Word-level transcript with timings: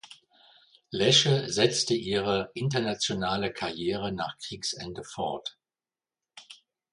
Lesche 0.89 1.47
setzte 1.51 1.93
ihre 1.93 2.49
internationale 2.55 3.53
Karriere 3.53 4.11
nach 4.11 4.35
Kriegsende 4.39 5.03
fort. 5.03 5.59